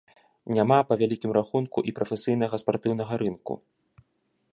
[0.55, 3.53] Няма, па вялікім рахунку, і прафесійнага спартыўнага рынку.